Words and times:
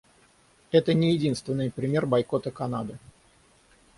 Это 0.71 0.95
не 0.95 1.13
единственный 1.13 1.69
пример 1.69 2.07
бойкота 2.07 2.49
Канады. 2.49 2.97